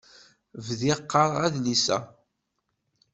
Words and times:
Bdiɣ 0.65 0.97
qqareɣ 1.03 1.35
adlis-a. 1.47 1.97